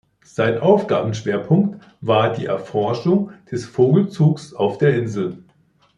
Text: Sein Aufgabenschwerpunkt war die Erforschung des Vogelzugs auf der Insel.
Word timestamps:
Sein 0.25 0.57
Aufgabenschwerpunkt 0.57 1.79
war 2.01 2.31
die 2.33 2.47
Erforschung 2.47 3.33
des 3.51 3.65
Vogelzugs 3.65 4.51
auf 4.51 4.79
der 4.79 4.95
Insel. 4.97 5.43